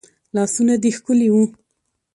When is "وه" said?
1.31-1.43